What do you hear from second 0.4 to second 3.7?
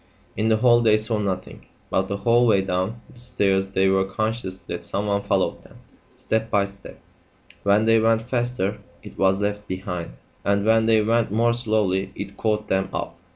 the hall they saw nothing, but the whole way down the stairs